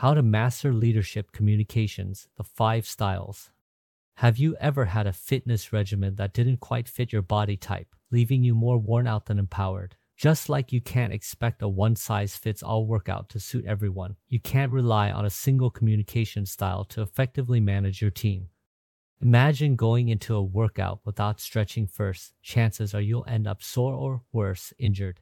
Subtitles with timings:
[0.00, 3.50] How to Master Leadership Communications The Five Styles.
[4.14, 8.42] Have you ever had a fitness regimen that didn't quite fit your body type, leaving
[8.42, 9.96] you more worn out than empowered?
[10.16, 14.40] Just like you can't expect a one size fits all workout to suit everyone, you
[14.40, 18.48] can't rely on a single communication style to effectively manage your team.
[19.20, 22.32] Imagine going into a workout without stretching first.
[22.40, 25.20] Chances are you'll end up sore or worse, injured.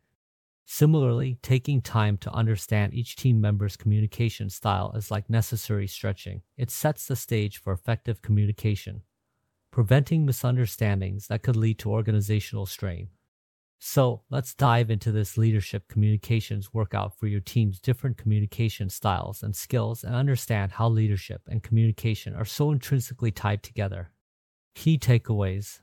[0.70, 6.42] Similarly, taking time to understand each team member's communication style is like necessary stretching.
[6.58, 9.00] It sets the stage for effective communication,
[9.72, 13.08] preventing misunderstandings that could lead to organizational strain.
[13.78, 19.56] So, let's dive into this leadership communications workout for your team's different communication styles and
[19.56, 24.10] skills and understand how leadership and communication are so intrinsically tied together.
[24.74, 25.80] Key takeaways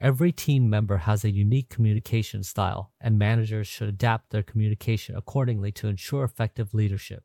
[0.00, 5.72] Every team member has a unique communication style, and managers should adapt their communication accordingly
[5.72, 7.24] to ensure effective leadership.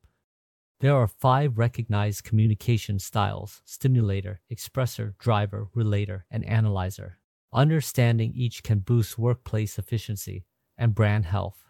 [0.80, 7.20] There are five recognized communication styles stimulator, expressor, driver, relator, and analyzer.
[7.52, 10.45] Understanding each can boost workplace efficiency
[10.78, 11.66] and brand health.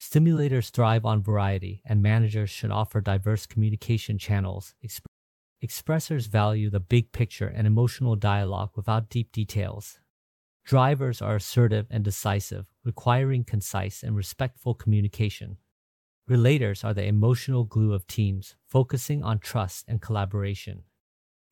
[0.00, 4.74] Stimulators thrive on variety, and managers should offer diverse communication channels.
[4.82, 5.04] Exp-
[5.62, 9.98] expressors value the big picture and emotional dialogue without deep details.
[10.68, 15.56] Drivers are assertive and decisive, requiring concise and respectful communication.
[16.28, 20.82] Relators are the emotional glue of teams, focusing on trust and collaboration.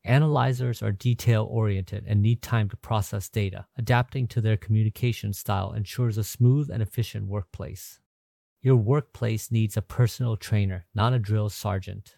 [0.05, 3.65] Analyzers are detail oriented and need time to process data.
[3.75, 7.99] Adapting to their communication style ensures a smooth and efficient workplace.
[8.61, 12.17] Your workplace needs a personal trainer, not a drill sergeant.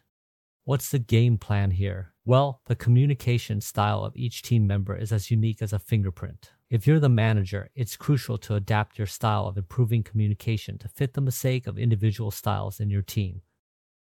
[0.65, 2.13] What's the game plan here?
[2.25, 6.51] Well, the communication style of each team member is as unique as a fingerprint.
[6.69, 11.13] If you're the manager, it's crucial to adapt your style of improving communication to fit
[11.13, 13.41] the mosaic of individual styles in your team.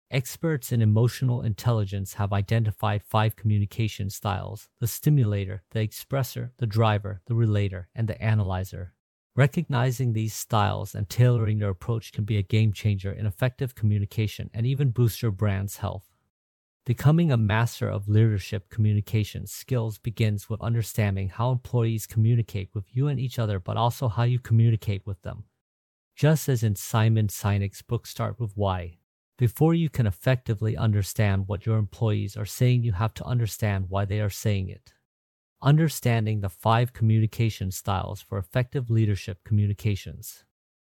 [0.09, 7.21] Experts in emotional intelligence have identified five communication styles the stimulator, the expressor, the driver,
[7.27, 8.93] the relator, and the analyzer.
[9.35, 14.49] Recognizing these styles and tailoring your approach can be a game changer in effective communication
[14.55, 16.14] and even boost your brand's health.
[16.85, 23.07] Becoming a master of leadership communication skills begins with understanding how employees communicate with you
[23.07, 25.45] and each other, but also how you communicate with them.
[26.15, 28.99] Just as in Simon Sinek's book Start with Why,
[29.35, 34.05] before you can effectively understand what your employees are saying, you have to understand why
[34.05, 34.93] they are saying it.
[35.63, 40.45] Understanding the five communication styles for effective leadership communications.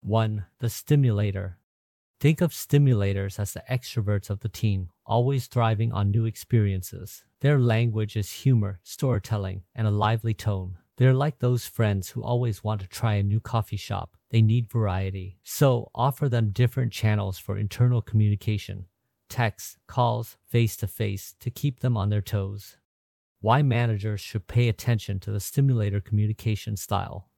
[0.02, 0.46] 1.
[0.60, 1.60] The stimulator.
[2.20, 7.24] Think of stimulators as the extroverts of the team, always thriving on new experiences.
[7.42, 10.78] Their language is humor, storytelling, and a lively tone.
[10.98, 14.16] They're like those friends who always want to try a new coffee shop.
[14.30, 15.40] They need variety.
[15.44, 18.86] So offer them different channels for internal communication
[19.28, 22.78] text, calls, face to face to keep them on their toes.
[23.42, 27.30] Why managers should pay attention to the stimulator communication style.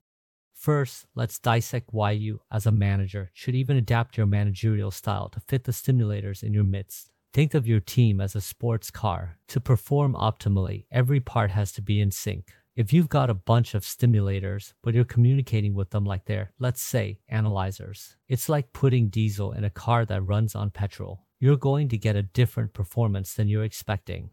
[0.54, 5.40] First, let's dissect why you, as a manager, should even adapt your managerial style to
[5.40, 7.12] fit the stimulators in your midst.
[7.38, 9.38] Think of your team as a sports car.
[9.50, 12.52] To perform optimally, every part has to be in sync.
[12.76, 16.82] If you've got a bunch of stimulators, but you're communicating with them like they're, let's
[16.82, 21.28] say, analyzers, it's like putting diesel in a car that runs on petrol.
[21.40, 24.32] You're going to get a different performance than you're expecting.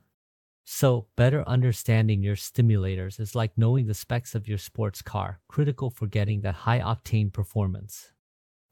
[0.65, 5.91] So, better understanding your stimulators is like knowing the specs of your sports car, critical
[5.91, 8.13] for getting that high octane performance.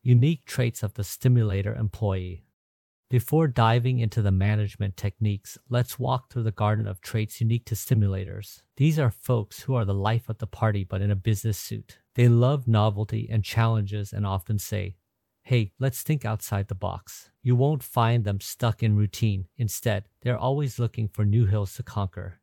[0.03, 2.47] Unique traits of the stimulator employee.
[3.13, 7.75] Before diving into the management techniques, let's walk through the garden of traits unique to
[7.75, 8.63] stimulators.
[8.79, 11.99] These are folks who are the life of the party but in a business suit.
[12.15, 14.97] They love novelty and challenges and often say,
[15.43, 17.31] Hey, let's think outside the box.
[17.43, 19.45] You won't find them stuck in routine.
[19.59, 22.41] Instead, they're always looking for new hills to conquer.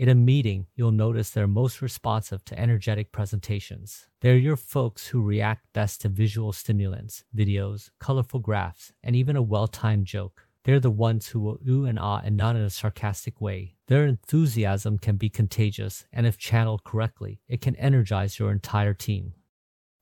[0.00, 4.06] In a meeting, you'll notice they're most responsive to energetic presentations.
[4.22, 9.42] They're your folks who react best to visual stimulants, videos, colorful graphs, and even a
[9.42, 10.46] well timed joke.
[10.64, 13.74] They're the ones who will ooh and ah and not in a sarcastic way.
[13.88, 19.34] Their enthusiasm can be contagious, and if channeled correctly, it can energize your entire team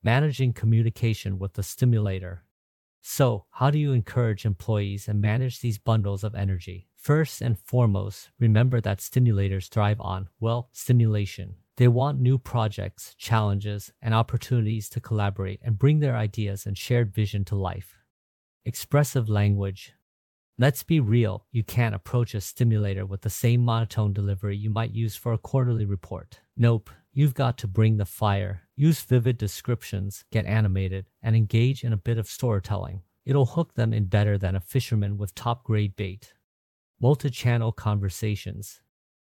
[0.04, 2.44] managing communication with the stimulator.
[3.02, 6.87] So, how do you encourage employees and manage these bundles of energy?
[6.98, 11.54] First and foremost, remember that stimulators thrive on, well, stimulation.
[11.76, 17.14] They want new projects, challenges, and opportunities to collaborate and bring their ideas and shared
[17.14, 17.98] vision to life.
[18.64, 19.94] Expressive language.
[20.58, 24.90] Let's be real, you can't approach a stimulator with the same monotone delivery you might
[24.90, 26.40] use for a quarterly report.
[26.56, 31.92] Nope, You've got to bring the fire, use vivid descriptions, get animated, and engage in
[31.92, 33.02] a bit of storytelling.
[33.24, 36.32] It'll hook them in better than a fisherman with top grade bait.
[37.00, 38.80] Multi channel conversations.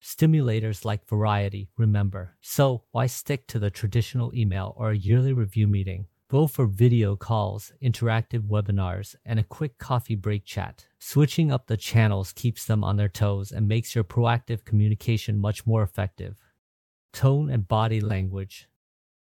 [0.02, 2.36] Stimulators like variety, remember.
[2.40, 6.06] So, why stick to the traditional email or a yearly review meeting?
[6.30, 10.86] Go for video calls, interactive webinars, and a quick coffee break chat.
[11.00, 15.66] Switching up the channels keeps them on their toes and makes your proactive communication much
[15.66, 16.38] more effective.
[17.12, 18.68] Tone and body language.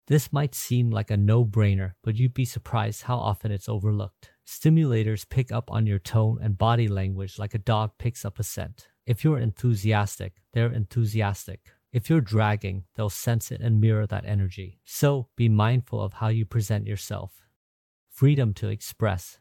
[0.09, 4.33] This might seem like a no brainer, but you'd be surprised how often it's overlooked.
[4.47, 8.45] Stimulators pick up on your tone and body language like a dog picks up a
[8.45, 8.87] scent.
[9.05, 11.61] If you're enthusiastic, they're enthusiastic.
[11.93, 14.81] If you're dragging, they'll sense it and mirror that energy.
[14.85, 17.43] So be mindful of how you present yourself.
[18.09, 19.39] Freedom to express.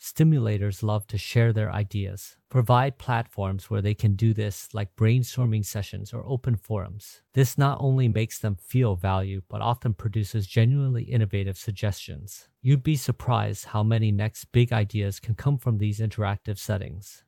[0.00, 2.36] Stimulators love to share their ideas.
[2.50, 7.22] Provide platforms where they can do this, like brainstorming sessions or open forums.
[7.34, 12.48] This not only makes them feel value, but often produces genuinely innovative suggestions.
[12.62, 17.24] You'd be surprised how many next big ideas can come from these interactive settings.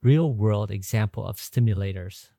[0.00, 2.30] Real world example of stimulators.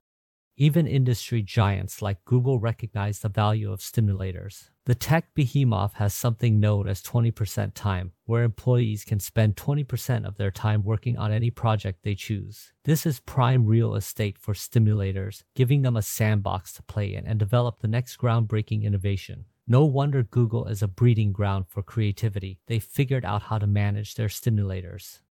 [0.55, 4.69] Even industry giants like Google recognize the value of stimulators.
[4.85, 10.37] The tech behemoth has something known as 20% time, where employees can spend 20% of
[10.37, 12.71] their time working on any project they choose.
[12.83, 17.39] This is prime real estate for stimulators, giving them a sandbox to play in and
[17.39, 19.45] develop the next groundbreaking innovation.
[19.67, 22.59] No wonder Google is a breeding ground for creativity.
[22.67, 25.21] They figured out how to manage their stimulators.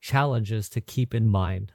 [0.00, 1.72] Challenges to keep in mind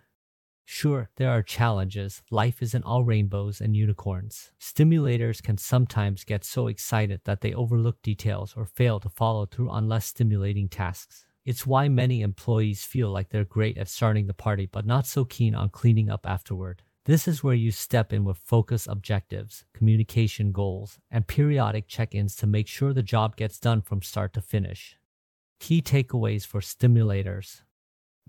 [0.71, 2.21] Sure, there are challenges.
[2.29, 4.51] Life isn't all rainbows and unicorns.
[4.61, 9.71] Stimulators can sometimes get so excited that they overlook details or fail to follow through
[9.71, 11.25] on less stimulating tasks.
[11.43, 15.25] It's why many employees feel like they're great at starting the party but not so
[15.25, 16.83] keen on cleaning up afterward.
[17.05, 22.35] This is where you step in with focus objectives, communication goals, and periodic check ins
[22.35, 24.97] to make sure the job gets done from start to finish.
[25.59, 27.63] Key takeaways for stimulators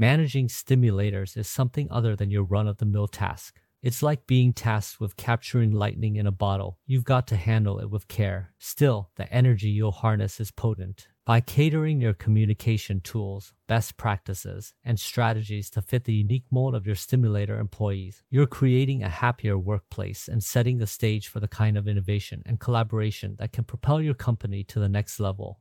[0.00, 3.60] Managing stimulators is something other than your run of the mill task.
[3.82, 6.78] It's like being tasked with capturing lightning in a bottle.
[6.86, 8.54] You've got to handle it with care.
[8.58, 11.08] Still, the energy you'll harness is potent.
[11.26, 16.86] By catering your communication tools, best practices, and strategies to fit the unique mold of
[16.86, 21.76] your stimulator employees, you're creating a happier workplace and setting the stage for the kind
[21.76, 25.60] of innovation and collaboration that can propel your company to the next level.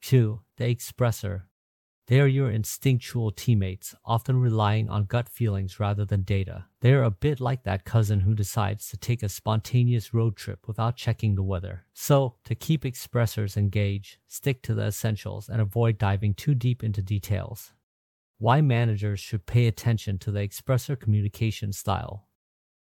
[0.00, 0.40] 2.
[0.56, 1.42] The Expressor
[2.08, 6.66] they are your instinctual teammates, often relying on gut feelings rather than data.
[6.80, 10.68] They are a bit like that cousin who decides to take a spontaneous road trip
[10.68, 11.84] without checking the weather.
[11.92, 17.02] So, to keep expressors engaged, stick to the essentials and avoid diving too deep into
[17.02, 17.72] details.
[18.38, 22.28] Why managers should pay attention to the expressor communication style.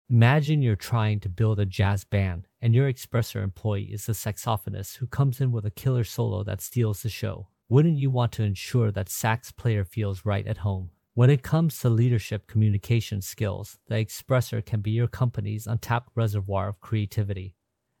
[0.07, 4.97] Imagine you're trying to build a jazz band, and your expressor employee is the saxophonist
[4.97, 7.47] who comes in with a killer solo that steals the show.
[7.67, 10.91] Wouldn't you want to ensure that sax player feels right at home?
[11.15, 16.67] When it comes to leadership communication skills, the expressor can be your company's untapped reservoir
[16.67, 17.55] of creativity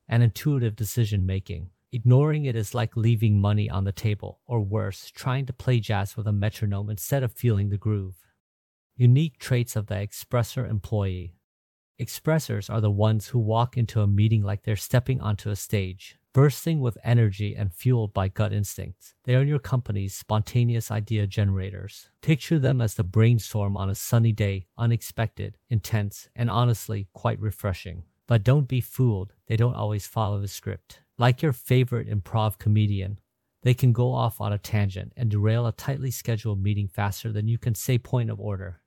[0.07, 1.71] and intuitive decision making.
[1.91, 6.15] Ignoring it is like leaving money on the table, or worse, trying to play jazz
[6.15, 8.17] with a metronome instead of feeling the groove.
[8.95, 11.37] Unique traits of the expressor employee.
[11.99, 16.19] Expressors are the ones who walk into a meeting like they're stepping onto a stage
[16.35, 19.13] bursting with energy and fueled by gut instincts.
[19.23, 22.09] They are your company's spontaneous idea generators.
[22.21, 28.03] Picture them as the brainstorm on a sunny day, unexpected, intense, and honestly quite refreshing.
[28.27, 30.99] But don't be fooled, they don't always follow the script.
[31.17, 33.21] Like your favorite improv comedian,
[33.63, 37.47] they can go off on a tangent and derail a tightly scheduled meeting faster than
[37.47, 38.81] you can say point of order.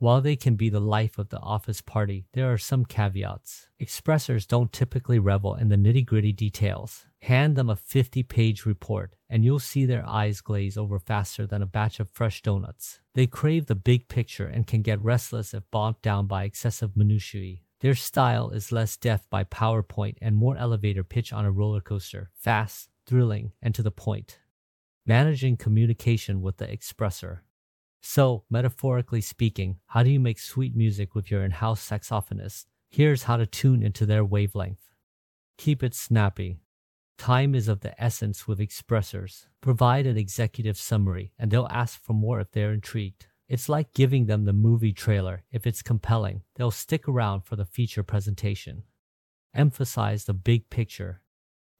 [0.00, 3.68] While they can be the life of the office party, there are some caveats.
[3.78, 7.04] Expressors don't typically revel in the nitty gritty details.
[7.20, 11.60] Hand them a 50 page report, and you'll see their eyes glaze over faster than
[11.60, 13.00] a batch of fresh donuts.
[13.12, 17.58] They crave the big picture and can get restless if bogged down by excessive minutiae.
[17.80, 22.30] Their style is less death by PowerPoint and more elevator pitch on a roller coaster,
[22.32, 24.38] fast, thrilling, and to the point.
[25.04, 27.40] Managing communication with the expressor.
[28.00, 32.66] So, metaphorically speaking, how do you make sweet music with your in house saxophonist?
[32.88, 34.90] Here's how to tune into their wavelength.
[35.58, 36.60] Keep it snappy.
[37.18, 39.46] Time is of the essence with expressors.
[39.60, 43.26] Provide an executive summary, and they'll ask for more if they're intrigued.
[43.46, 45.42] It's like giving them the movie trailer.
[45.52, 48.84] If it's compelling, they'll stick around for the feature presentation.
[49.54, 51.20] Emphasize the big picture.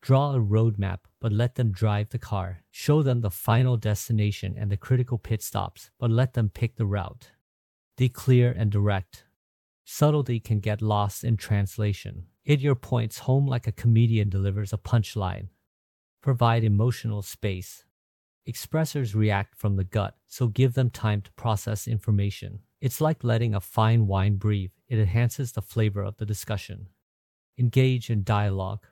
[0.03, 2.63] Draw a roadmap, but let them drive the car.
[2.71, 6.87] Show them the final destination and the critical pit stops, but let them pick the
[6.87, 7.33] route.
[7.97, 9.25] Be clear and direct.
[9.85, 12.27] Subtlety can get lost in translation.
[12.43, 15.49] Hit your points home like a comedian delivers a punchline.
[16.23, 17.85] Provide emotional space.
[18.49, 22.61] Expressors react from the gut, so give them time to process information.
[22.81, 26.87] It's like letting a fine wine breathe, it enhances the flavor of the discussion.
[27.59, 28.87] Engage in dialogue.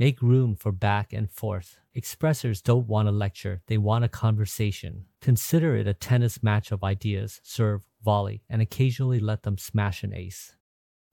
[0.00, 1.80] Make room for back and forth.
[1.96, 5.06] Expressors don't want a lecture, they want a conversation.
[5.20, 10.14] Consider it a tennis match of ideas, serve, volley, and occasionally let them smash an
[10.14, 10.54] ace.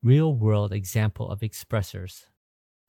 [0.04, 2.26] Real world example of expressors.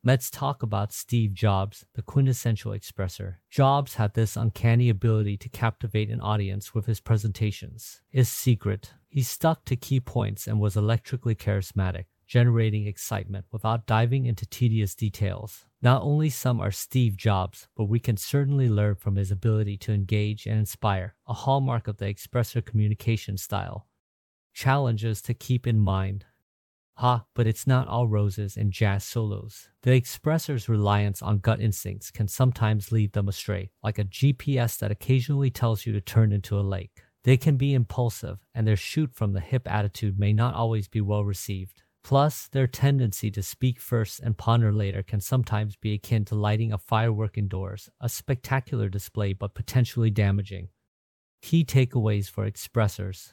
[0.05, 3.37] Let's talk about Steve Jobs, the quintessential expressor.
[3.49, 8.03] Jobs had this uncanny ability to captivate an audience with his presentations.
[8.11, 14.27] His secret, he stuck to key points and was electrically charismatic, generating excitement without diving
[14.27, 15.65] into tedious details.
[15.81, 19.93] Not only some are Steve Jobs, but we can certainly learn from his ability to
[19.93, 23.87] engage and inspire, a hallmark of the expressor communication style.
[24.53, 26.25] Challenges to keep in mind
[26.99, 29.69] Ha, but it's not all roses and jazz solos.
[29.83, 34.91] The expressor's reliance on gut instincts can sometimes lead them astray, like a GPS that
[34.91, 37.03] occasionally tells you to turn into a lake.
[37.23, 41.03] They can be impulsive, and their shoot from the hip attitude may not always be
[41.03, 41.83] well received.
[42.07, 46.73] Plus, their tendency to speak first and ponder later can sometimes be akin to lighting
[46.73, 50.69] a firework indoors, a spectacular display but potentially damaging.
[51.43, 53.33] Key takeaways for expressors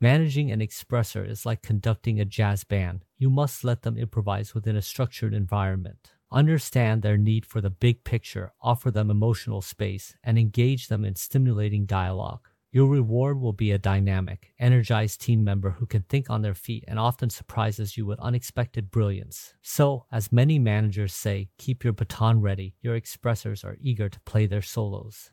[0.00, 3.04] Managing an expressor is like conducting a jazz band.
[3.18, 6.12] You must let them improvise within a structured environment.
[6.32, 11.16] Understand their need for the big picture, offer them emotional space, and engage them in
[11.16, 12.48] stimulating dialogue.
[12.78, 16.84] Your reward will be a dynamic, energized team member who can think on their feet
[16.86, 19.54] and often surprises you with unexpected brilliance.
[19.62, 22.76] So, as many managers say, keep your baton ready.
[22.80, 25.32] Your expressors are eager to play their solos.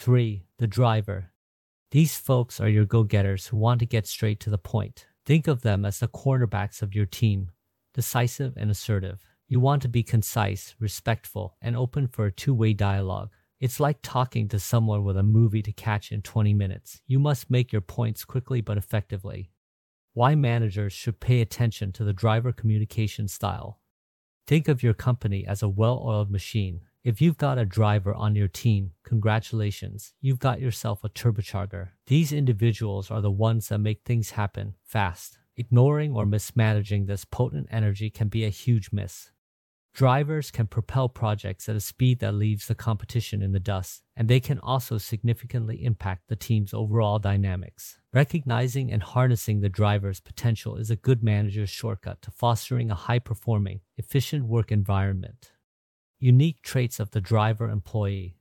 [0.00, 0.44] 3.
[0.58, 1.30] The driver.
[1.92, 5.06] These folks are your go getters who want to get straight to the point.
[5.24, 7.52] Think of them as the quarterbacks of your team,
[7.94, 9.24] decisive and assertive.
[9.46, 13.30] You want to be concise, respectful, and open for a two way dialogue.
[13.62, 17.00] It's like talking to someone with a movie to catch in 20 minutes.
[17.06, 19.52] You must make your points quickly but effectively.
[20.14, 23.78] Why managers should pay attention to the driver communication style.
[24.48, 26.80] Think of your company as a well oiled machine.
[27.04, 31.90] If you've got a driver on your team, congratulations, you've got yourself a turbocharger.
[32.08, 35.38] These individuals are the ones that make things happen fast.
[35.56, 39.30] Ignoring or mismanaging this potent energy can be a huge miss.
[39.94, 44.26] Drivers can propel projects at a speed that leaves the competition in the dust, and
[44.26, 47.98] they can also significantly impact the team's overall dynamics.
[48.10, 53.18] Recognizing and harnessing the driver's potential is a good manager's shortcut to fostering a high
[53.18, 55.52] performing, efficient work environment.
[56.18, 58.38] Unique traits of the driver employee.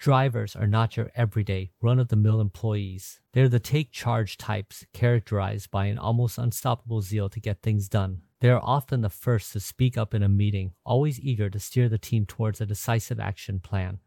[0.00, 3.20] Drivers are not your everyday, run of the mill employees.
[3.32, 8.22] They're the take charge types, characterized by an almost unstoppable zeal to get things done.
[8.40, 11.88] They are often the first to speak up in a meeting, always eager to steer
[11.88, 13.98] the team towards a decisive action plan.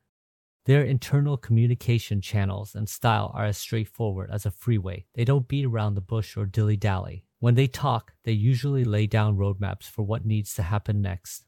[0.66, 5.06] Their internal communication channels and style are as straightforward as a freeway.
[5.14, 7.26] They don't beat around the bush or dilly dally.
[7.40, 11.46] When they talk, they usually lay down roadmaps for what needs to happen next.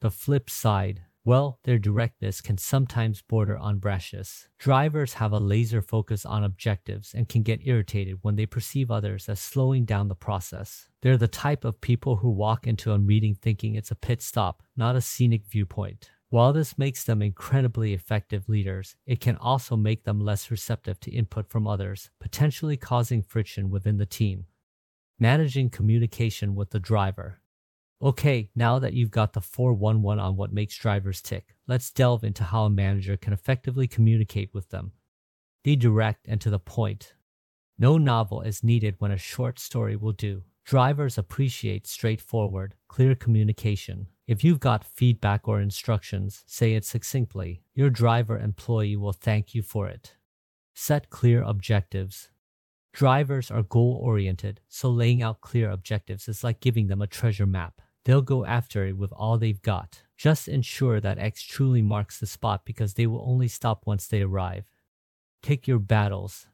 [0.00, 4.46] The flip side, well, their directness can sometimes border on brashness.
[4.60, 9.28] Drivers have a laser focus on objectives and can get irritated when they perceive others
[9.28, 10.88] as slowing down the process.
[11.02, 14.62] They're the type of people who walk into a meeting thinking it's a pit stop,
[14.76, 16.12] not a scenic viewpoint.
[16.28, 21.10] While this makes them incredibly effective leaders, it can also make them less receptive to
[21.10, 24.46] input from others, potentially causing friction within the team.
[25.18, 27.40] Managing communication with the driver.
[28.02, 32.44] Okay, now that you've got the 411 on what makes drivers tick, let's delve into
[32.44, 34.92] how a manager can effectively communicate with them.
[35.64, 37.14] Be direct and to the point.
[37.78, 40.42] No novel is needed when a short story will do.
[40.64, 44.08] Drivers appreciate straightforward, clear communication.
[44.26, 47.62] If you've got feedback or instructions, say it succinctly.
[47.74, 50.16] Your driver employee will thank you for it.
[50.74, 52.28] Set clear objectives.
[52.92, 57.46] Drivers are goal oriented, so laying out clear objectives is like giving them a treasure
[57.46, 57.80] map.
[58.06, 60.02] They'll go after it with all they've got.
[60.16, 64.22] Just ensure that X truly marks the spot because they will only stop once they
[64.22, 64.64] arrive.
[65.42, 66.46] Pick your battles.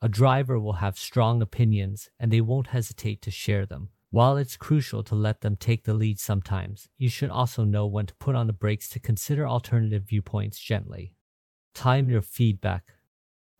[0.00, 3.90] A driver will have strong opinions and they won't hesitate to share them.
[4.10, 8.06] While it's crucial to let them take the lead sometimes, you should also know when
[8.06, 11.12] to put on the brakes to consider alternative viewpoints gently.
[11.74, 12.94] Time your feedback.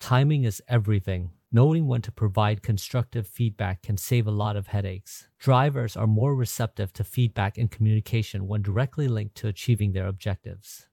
[0.01, 1.33] Timing is everything.
[1.57, 5.29] Knowing when to provide constructive feedback can save a lot of headaches.
[5.39, 10.87] Drivers are more receptive to feedback and communication when directly linked to achieving their objectives.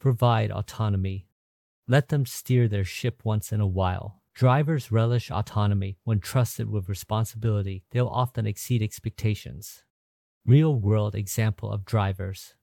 [0.00, 1.28] Provide autonomy.
[1.86, 4.22] Let them steer their ship once in a while.
[4.32, 9.84] Drivers relish autonomy when trusted with responsibility, they'll often exceed expectations.
[10.46, 12.54] Real world example of drivers.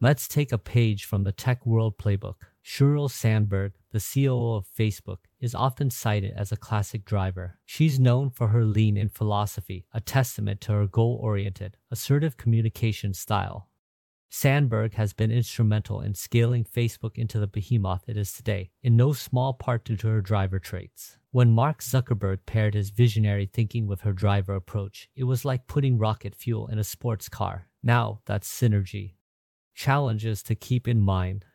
[0.00, 2.49] Let's take a page from the Tech World Playbook.
[2.64, 7.58] Sheryl Sandberg, the CEO of Facebook, is often cited as a classic driver.
[7.64, 13.14] She's known for her lean in philosophy, a testament to her goal oriented, assertive communication
[13.14, 13.68] style.
[14.32, 19.12] Sandberg has been instrumental in scaling Facebook into the behemoth it is today, in no
[19.12, 21.18] small part due to her driver traits.
[21.32, 25.98] When Mark Zuckerberg paired his visionary thinking with her driver approach, it was like putting
[25.98, 27.66] rocket fuel in a sports car.
[27.82, 29.14] Now that's synergy.
[29.74, 31.46] Challenges to keep in mind.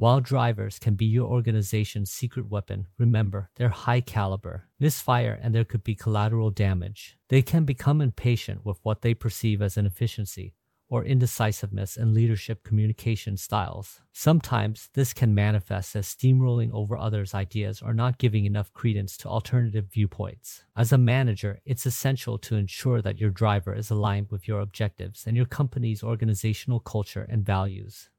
[0.00, 5.64] While drivers can be your organization's secret weapon, remember they're high caliber, misfire, and there
[5.64, 7.18] could be collateral damage.
[7.30, 10.54] They can become impatient with what they perceive as inefficiency,
[10.88, 14.00] or indecisiveness in leadership communication styles.
[14.12, 19.28] Sometimes this can manifest as steamrolling over others' ideas or not giving enough credence to
[19.28, 20.62] alternative viewpoints.
[20.76, 25.24] As a manager, it's essential to ensure that your driver is aligned with your objectives
[25.26, 28.10] and your company's organizational culture and values.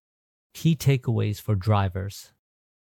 [0.53, 2.32] Key takeaways for drivers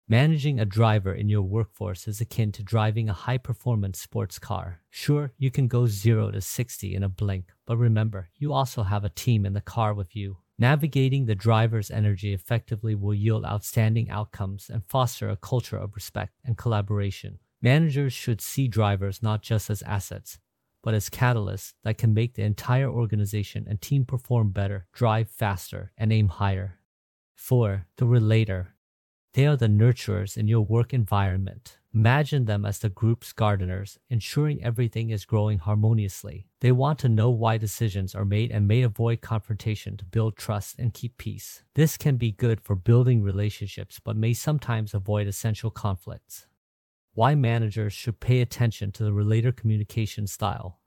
[0.09, 4.81] Managing a driver in your workforce is akin to driving a high performance sports car.
[4.89, 9.05] Sure, you can go 0 to 60 in a blink, but remember, you also have
[9.05, 10.37] a team in the car with you.
[10.59, 16.33] Navigating the driver's energy effectively will yield outstanding outcomes and foster a culture of respect
[16.43, 17.39] and collaboration.
[17.61, 20.37] Managers should see drivers not just as assets,
[20.83, 25.93] but as catalysts that can make the entire organization and team perform better, drive faster,
[25.97, 26.77] and aim higher.
[27.35, 27.87] 4.
[27.97, 28.75] The relator.
[29.33, 31.79] They are the nurturers in your work environment.
[31.93, 36.47] Imagine them as the group's gardeners, ensuring everything is growing harmoniously.
[36.61, 40.79] They want to know why decisions are made and may avoid confrontation to build trust
[40.79, 41.63] and keep peace.
[41.75, 46.47] This can be good for building relationships, but may sometimes avoid essential conflicts.
[47.13, 50.79] Why managers should pay attention to the relator communication style.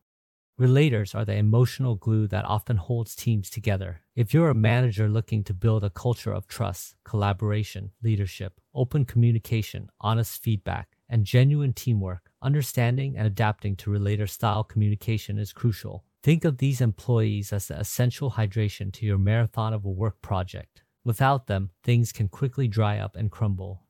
[0.59, 4.01] Relators are the emotional glue that often holds teams together.
[4.15, 9.91] If you're a manager looking to build a culture of trust, collaboration, leadership, open communication,
[10.01, 16.05] honest feedback, and genuine teamwork, understanding and adapting to relator style communication is crucial.
[16.23, 20.85] Think of these employees as the essential hydration to your marathon of a work project.
[21.05, 23.83] Without them, things can quickly dry up and crumble.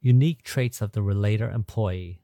[0.00, 2.22] Unique traits of the relator employee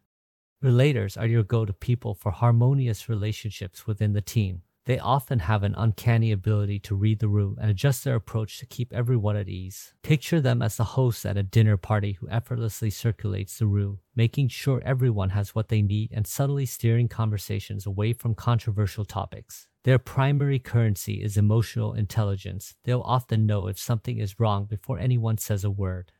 [0.64, 4.62] Relators are your go to people for harmonious relationships within the team.
[4.86, 8.66] They often have an uncanny ability to read the room and adjust their approach to
[8.66, 9.92] keep everyone at ease.
[10.02, 14.48] Picture them as the host at a dinner party who effortlessly circulates the room, making
[14.48, 19.68] sure everyone has what they need and subtly steering conversations away from controversial topics.
[19.82, 22.74] Their primary currency is emotional intelligence.
[22.84, 26.12] They'll often know if something is wrong before anyone says a word.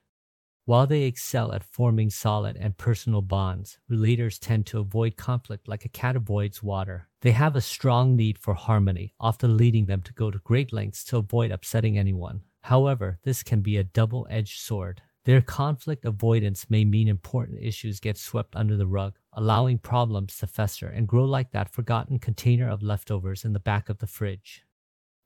[0.67, 5.85] While they excel at forming solid and personal bonds, relators tend to avoid conflict like
[5.85, 7.11] a cat avoids water.
[7.21, 11.05] They have a strong need for harmony, often leading them to go to great lengths
[11.05, 12.41] to avoid upsetting anyone.
[12.63, 15.03] However, this can be a double edged sword.
[15.27, 20.47] Their conflict avoidance may mean important issues get swept under the rug, allowing problems to
[20.47, 24.65] fester and grow like that forgotten container of leftovers in the back of the fridge.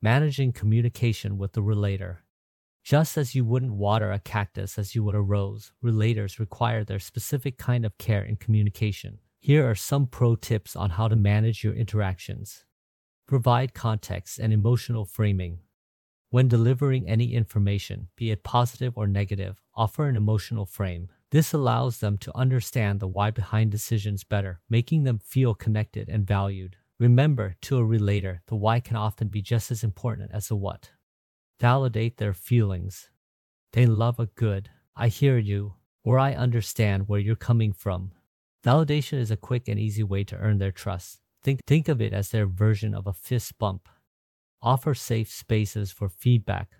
[0.02, 2.24] Managing communication with the relator.
[2.88, 6.98] Just as you wouldn't water a cactus as you would a rose, relators require their
[6.98, 9.18] specific kind of care in communication.
[9.40, 12.64] Here are some pro tips on how to manage your interactions.
[13.26, 15.58] Provide context and emotional framing.
[16.30, 21.10] When delivering any information, be it positive or negative, offer an emotional frame.
[21.30, 26.26] This allows them to understand the why behind decisions better, making them feel connected and
[26.26, 26.76] valued.
[26.98, 30.88] Remember, to a relator, the why can often be just as important as the what
[31.60, 33.10] validate their feelings.
[33.72, 38.12] They love a good, I hear you, or I understand where you're coming from.
[38.64, 41.20] Validation is a quick and easy way to earn their trust.
[41.42, 43.88] Think, think of it as their version of a fist bump.
[44.60, 46.72] Offer safe spaces for feedback.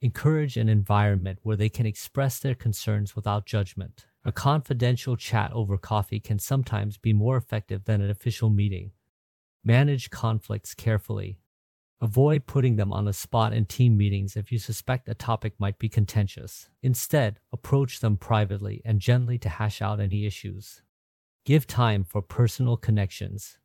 [0.00, 4.06] Encourage an environment where they can express their concerns without judgment.
[4.24, 8.92] A confidential chat over coffee can sometimes be more effective than an official meeting.
[9.64, 11.38] Manage conflicts carefully.
[12.02, 15.78] Avoid putting them on the spot in team meetings if you suspect a topic might
[15.78, 16.68] be contentious.
[16.82, 20.82] Instead, approach them privately and gently to hash out any issues.
[21.44, 23.58] Give time for personal connections.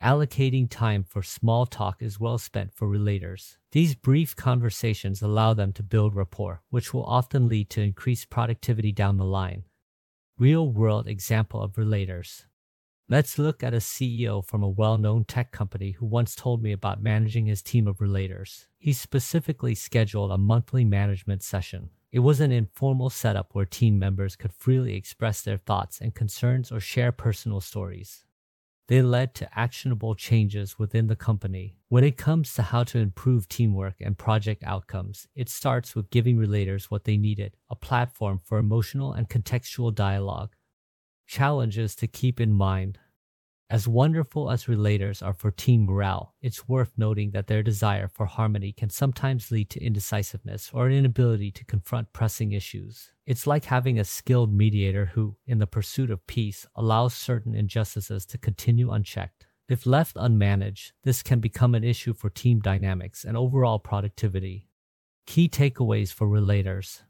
[0.00, 3.56] Allocating time for small talk is well spent for relators.
[3.72, 8.92] These brief conversations allow them to build rapport, which will often lead to increased productivity
[8.92, 9.64] down the line.
[10.38, 12.44] Real world example of relators.
[13.08, 16.72] Let's look at a CEO from a well known tech company who once told me
[16.72, 18.66] about managing his team of relators.
[18.78, 21.90] He specifically scheduled a monthly management session.
[22.10, 26.70] It was an informal setup where team members could freely express their thoughts and concerns
[26.70, 28.24] or share personal stories.
[28.88, 31.76] They led to actionable changes within the company.
[31.88, 36.36] When it comes to how to improve teamwork and project outcomes, it starts with giving
[36.36, 40.54] relators what they needed a platform for emotional and contextual dialogue.
[41.32, 42.98] Challenges to keep in mind
[43.70, 48.26] as wonderful as relators are for team morale, it's worth noting that their desire for
[48.26, 53.12] harmony can sometimes lead to indecisiveness or an inability to confront pressing issues.
[53.24, 58.26] It's like having a skilled mediator who, in the pursuit of peace, allows certain injustices
[58.26, 59.46] to continue unchecked.
[59.70, 64.68] If left unmanaged, this can become an issue for team dynamics and overall productivity.
[65.26, 67.00] Key takeaways for relators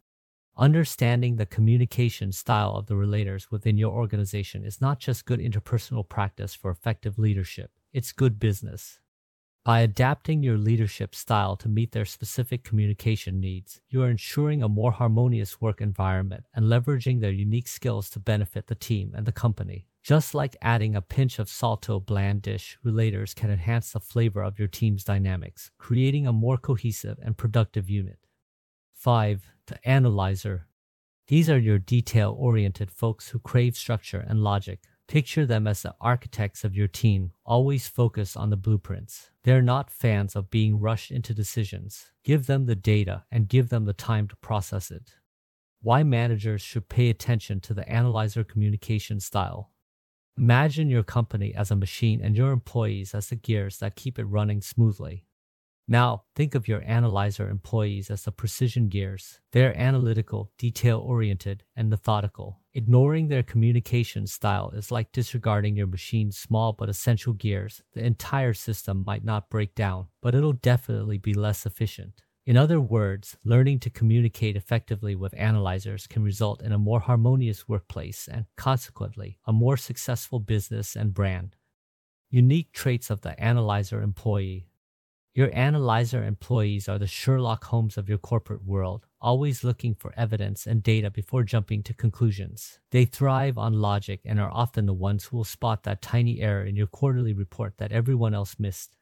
[0.58, 6.06] Understanding the communication style of the relators within your organization is not just good interpersonal
[6.06, 9.00] practice for effective leadership, it's good business.
[9.64, 14.68] By adapting your leadership style to meet their specific communication needs, you are ensuring a
[14.68, 19.32] more harmonious work environment and leveraging their unique skills to benefit the team and the
[19.32, 19.86] company.
[20.02, 24.00] Just like adding a pinch of salt to a bland dish, relators can enhance the
[24.00, 28.18] flavor of your team's dynamics, creating a more cohesive and productive unit.
[29.02, 29.50] 5.
[29.66, 30.68] The analyzer.
[31.26, 34.84] These are your detail oriented folks who crave structure and logic.
[35.08, 39.30] Picture them as the architects of your team, always focused on the blueprints.
[39.42, 42.12] They're not fans of being rushed into decisions.
[42.22, 45.16] Give them the data and give them the time to process it.
[45.80, 49.72] Why managers should pay attention to the analyzer communication style.
[50.38, 54.26] Imagine your company as a machine and your employees as the gears that keep it
[54.26, 55.24] running smoothly.
[55.88, 59.40] Now, think of your analyzer employees as the precision gears.
[59.50, 62.60] They're analytical, detail oriented, and methodical.
[62.72, 67.82] Ignoring their communication style is like disregarding your machine's small but essential gears.
[67.94, 72.22] The entire system might not break down, but it'll definitely be less efficient.
[72.46, 77.68] In other words, learning to communicate effectively with analyzers can result in a more harmonious
[77.68, 81.56] workplace and, consequently, a more successful business and brand.
[82.30, 84.66] Unique traits of the analyzer employee
[85.34, 90.66] your analyzer employees are the Sherlock Holmes of your corporate world, always looking for evidence
[90.66, 92.80] and data before jumping to conclusions.
[92.90, 96.64] They thrive on logic and are often the ones who will spot that tiny error
[96.64, 98.98] in your quarterly report that everyone else missed.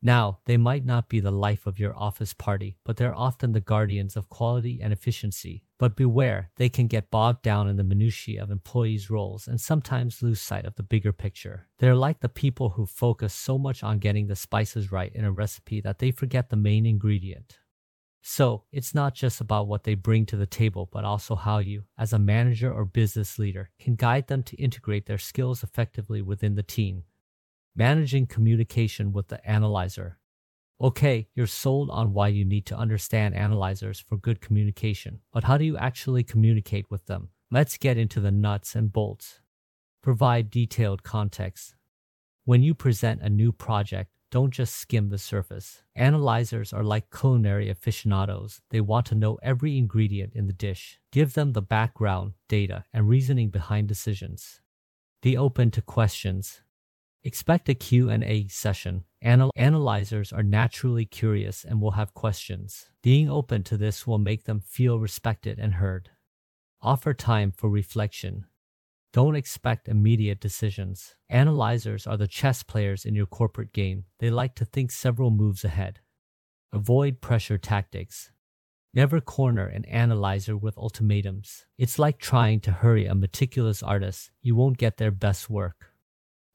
[0.00, 3.60] Now, they might not be the life of your office party, but they're often the
[3.60, 5.64] guardians of quality and efficiency.
[5.76, 10.22] But beware, they can get bogged down in the minutiae of employees' roles and sometimes
[10.22, 11.66] lose sight of the bigger picture.
[11.78, 15.32] They're like the people who focus so much on getting the spices right in a
[15.32, 17.58] recipe that they forget the main ingredient.
[18.22, 21.84] So, it's not just about what they bring to the table, but also how you,
[21.96, 26.54] as a manager or business leader, can guide them to integrate their skills effectively within
[26.54, 27.04] the team
[27.78, 30.18] managing communication with the analyzer.
[30.80, 35.56] Okay, you're sold on why you need to understand analyzers for good communication, but how
[35.56, 37.28] do you actually communicate with them?
[37.52, 39.40] Let's get into the nuts and bolts.
[40.02, 41.76] Provide detailed context.
[42.44, 45.82] When you present a new project, don't just skim the surface.
[45.94, 48.60] Analyzers are like culinary aficionados.
[48.70, 50.98] They want to know every ingredient in the dish.
[51.12, 54.60] Give them the background, data, and reasoning behind decisions.
[55.22, 56.62] Be open to questions.
[57.28, 59.04] Expect a Q&A session.
[59.20, 62.88] Anal- analyzers are naturally curious and will have questions.
[63.02, 66.08] Being open to this will make them feel respected and heard.
[66.80, 68.46] Offer time for reflection.
[69.12, 71.16] Don't expect immediate decisions.
[71.28, 74.04] Analyzers are the chess players in your corporate game.
[74.20, 76.00] They like to think several moves ahead.
[76.72, 78.32] Avoid pressure tactics.
[78.94, 81.66] Never corner an analyzer with ultimatums.
[81.76, 84.30] It's like trying to hurry a meticulous artist.
[84.40, 85.92] You won't get their best work.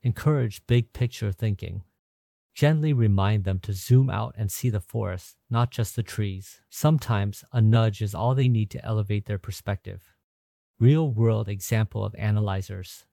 [0.06, 1.84] Encourage big picture thinking.
[2.54, 6.60] Gently remind them to zoom out and see the forest, not just the trees.
[6.70, 10.14] Sometimes a nudge is all they need to elevate their perspective.
[10.78, 13.06] Real world example of analyzers.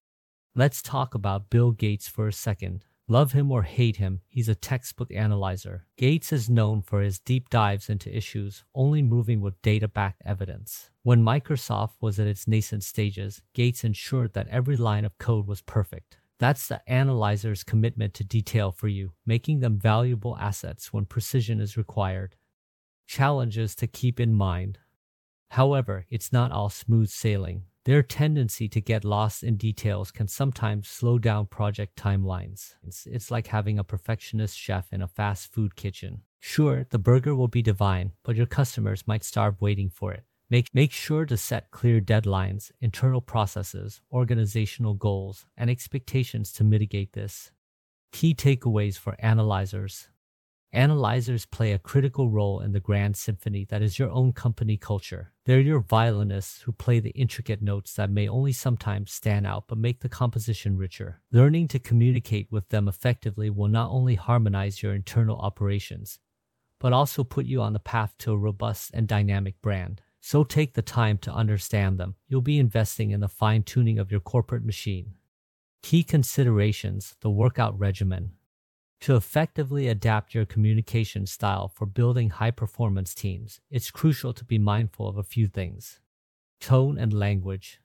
[0.57, 2.87] Let's talk about Bill Gates for a second.
[3.07, 5.87] Love him or hate him, he's a textbook analyzer.
[5.97, 10.91] Gates is known for his deep dives into issues, only moving with data backed evidence.
[11.05, 15.63] When Microsoft was at its nascent stages, Gates ensured that every line of code was
[15.63, 16.20] perfect.
[16.41, 21.77] That's the analyzer's commitment to detail for you, making them valuable assets when precision is
[21.77, 22.35] required.
[23.07, 24.79] Challenges to keep in mind.
[25.51, 27.65] However, it's not all smooth sailing.
[27.85, 32.75] Their tendency to get lost in details can sometimes slow down project timelines.
[32.83, 36.23] It's, it's, like having a perfectionist chef in a fast food kitchen.
[36.39, 40.25] Sure, the burger will be divine, but your customers might starve waiting for it.
[40.51, 47.13] Make, make sure to set clear deadlines, internal processes, organizational goals, and expectations to mitigate
[47.13, 47.53] this.
[48.13, 50.09] Key takeaways for analyzers
[50.73, 55.33] Analyzers play a critical role in the grand symphony that is your own company culture.
[55.45, 59.79] They're your violinists who play the intricate notes that may only sometimes stand out but
[59.79, 61.23] make the composition richer.
[61.33, 66.21] Learning to communicate with them effectively will not only harmonize your internal operations,
[66.79, 70.03] but also put you on the path to a robust and dynamic brand.
[70.21, 72.15] So take the time to understand them.
[72.29, 75.15] You'll be investing in the fine tuning of your corporate machine.
[75.83, 78.33] Key considerations the workout regimen,
[79.01, 84.59] to effectively adapt your communication style for building high performance teams, it's crucial to be
[84.59, 86.01] mindful of a few things
[86.61, 87.81] tone and language.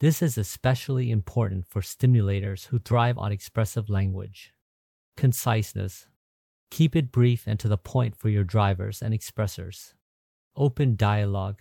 [0.00, 4.54] This is especially important for stimulators who thrive on expressive language.
[5.18, 6.06] Conciseness.
[6.70, 9.92] Keep it brief and to the point for your drivers and expressors.
[10.56, 11.60] Open dialogue.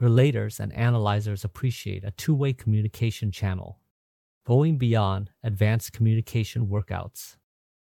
[0.00, 3.80] Relators and analyzers appreciate a two way communication channel.
[4.46, 7.36] Going beyond advanced communication workouts.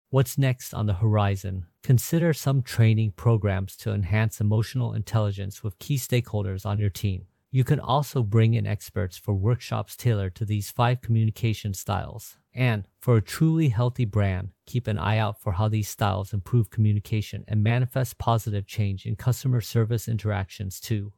[0.09, 1.67] What's next on the horizon?
[1.83, 7.27] Consider some training programs to enhance emotional intelligence with key stakeholders on your team.
[7.49, 12.37] You can also bring in experts for workshops tailored to these five communication styles.
[12.53, 16.69] And for a truly healthy brand, keep an eye out for how these styles improve
[16.69, 21.13] communication and manifest positive change in customer service interactions too.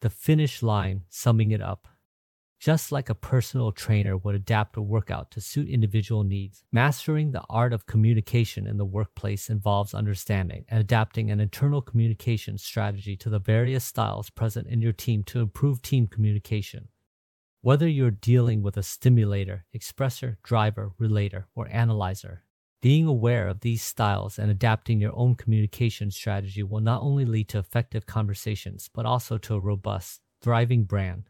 [0.00, 1.88] The finish line, summing it up,
[2.60, 7.44] just like a personal trainer would adapt a workout to suit individual needs, mastering the
[7.48, 13.30] art of communication in the workplace involves understanding and adapting an internal communication strategy to
[13.30, 16.88] the various styles present in your team to improve team communication.
[17.60, 22.44] Whether you're dealing with a stimulator, expressor, driver, relator, or analyzer,
[22.80, 27.48] being aware of these styles and adapting your own communication strategy will not only lead
[27.48, 31.24] to effective conversations, but also to a robust, thriving brand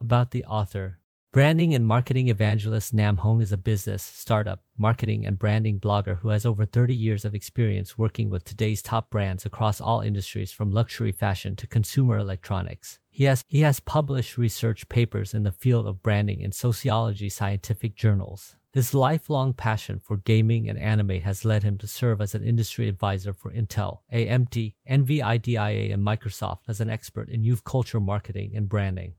[0.00, 0.98] about the author.
[1.32, 6.30] Branding and marketing evangelist Nam Hoang is a business, startup, marketing, and branding blogger who
[6.30, 10.72] has over 30 years of experience working with today's top brands across all industries from
[10.72, 12.98] luxury fashion to consumer electronics.
[13.10, 17.94] He has, he has published research papers in the field of branding in sociology scientific
[17.94, 18.56] journals.
[18.72, 22.88] His lifelong passion for gaming and anime has led him to serve as an industry
[22.88, 28.68] advisor for Intel, AMD, NVIDIA, and Microsoft as an expert in youth culture marketing and
[28.68, 29.14] branding.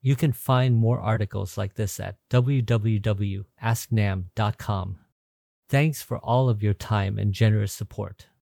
[0.00, 4.98] You can find more articles like this at www.asknam.com.
[5.68, 8.26] Thanks for all of your time and generous support.